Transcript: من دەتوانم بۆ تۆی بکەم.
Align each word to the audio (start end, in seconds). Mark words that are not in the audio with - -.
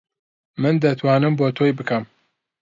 من 0.61 0.75
دەتوانم 0.83 1.33
بۆ 1.39 1.47
تۆی 1.57 1.73
بکەم. 1.77 2.03